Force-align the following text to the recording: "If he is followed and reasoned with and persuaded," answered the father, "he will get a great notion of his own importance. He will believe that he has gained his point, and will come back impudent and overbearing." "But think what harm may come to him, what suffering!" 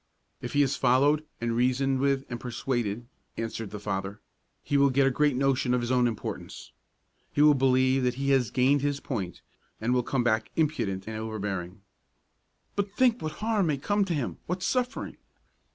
"If 0.41 0.53
he 0.53 0.63
is 0.63 0.75
followed 0.75 1.23
and 1.39 1.55
reasoned 1.55 1.99
with 1.99 2.25
and 2.27 2.39
persuaded," 2.39 3.05
answered 3.37 3.69
the 3.69 3.77
father, 3.79 4.19
"he 4.63 4.75
will 4.75 4.89
get 4.89 5.05
a 5.05 5.11
great 5.11 5.35
notion 5.35 5.75
of 5.75 5.81
his 5.81 5.91
own 5.91 6.07
importance. 6.07 6.71
He 7.31 7.43
will 7.43 7.53
believe 7.53 8.01
that 8.01 8.15
he 8.15 8.31
has 8.31 8.49
gained 8.49 8.81
his 8.81 8.99
point, 8.99 9.43
and 9.79 9.93
will 9.93 10.01
come 10.01 10.23
back 10.23 10.49
impudent 10.55 11.05
and 11.07 11.17
overbearing." 11.17 11.81
"But 12.75 12.89
think 12.97 13.21
what 13.21 13.33
harm 13.43 13.67
may 13.67 13.77
come 13.77 14.03
to 14.05 14.15
him, 14.15 14.39
what 14.47 14.63
suffering!" 14.63 15.17